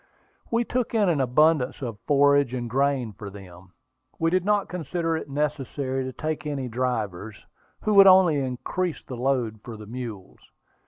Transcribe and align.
We 0.49 0.63
took 0.63 0.95
in 0.95 1.09
an 1.09 1.21
abundance 1.21 1.79
of 1.83 1.99
forage 2.07 2.55
and 2.55 2.67
grain 2.67 3.13
for 3.13 3.29
them. 3.29 3.73
We 4.17 4.31
did 4.31 4.43
not 4.43 4.67
consider 4.67 5.15
it 5.15 5.29
necessary 5.29 6.03
to 6.05 6.11
take 6.11 6.43
any 6.47 6.67
drivers, 6.67 7.45
who 7.81 7.93
would 7.93 8.07
only 8.07 8.37
increase 8.39 9.03
the 9.05 9.15
load 9.15 9.59
for 9.63 9.77
the 9.77 9.85
mules. 9.85 10.39